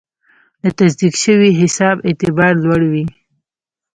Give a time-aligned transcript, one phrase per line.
[0.63, 3.05] د تصدیق شوي حساب اعتبار لوړ وي.